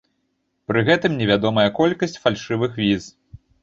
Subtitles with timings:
[0.71, 3.03] Пры гэтым невядомая колькасць фальшывых віз.